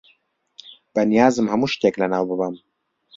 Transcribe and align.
بەنیازم 0.93 1.45
هەموو 1.51 1.71
شتێک 1.73 1.95
لەناو 2.01 2.25
ببەم. 2.29 2.55